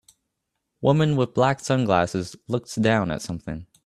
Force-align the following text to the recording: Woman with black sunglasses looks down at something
Woman 0.81 1.15
with 1.15 1.35
black 1.35 1.59
sunglasses 1.59 2.35
looks 2.47 2.73
down 2.73 3.11
at 3.11 3.21
something 3.21 3.67